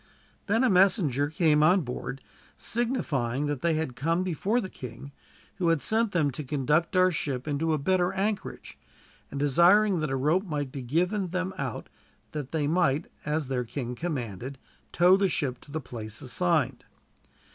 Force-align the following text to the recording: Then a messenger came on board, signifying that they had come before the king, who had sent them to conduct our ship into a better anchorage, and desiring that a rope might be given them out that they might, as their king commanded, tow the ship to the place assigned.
Then 0.47 0.63
a 0.63 0.67
messenger 0.71 1.29
came 1.29 1.61
on 1.61 1.81
board, 1.81 2.23
signifying 2.57 3.45
that 3.45 3.61
they 3.61 3.75
had 3.75 3.95
come 3.95 4.23
before 4.23 4.59
the 4.59 4.67
king, 4.67 5.11
who 5.57 5.67
had 5.67 5.79
sent 5.79 6.11
them 6.11 6.31
to 6.31 6.43
conduct 6.43 6.95
our 6.95 7.11
ship 7.11 7.47
into 7.47 7.71
a 7.71 7.77
better 7.77 8.11
anchorage, 8.11 8.79
and 9.29 9.39
desiring 9.39 9.99
that 9.99 10.09
a 10.09 10.15
rope 10.15 10.47
might 10.47 10.71
be 10.71 10.81
given 10.81 11.27
them 11.27 11.53
out 11.55 11.87
that 12.31 12.51
they 12.51 12.65
might, 12.65 13.11
as 13.27 13.47
their 13.47 13.63
king 13.63 13.93
commanded, 13.93 14.57
tow 14.91 15.15
the 15.17 15.29
ship 15.29 15.61
to 15.61 15.71
the 15.71 15.79
place 15.79 16.19
assigned. 16.23 16.83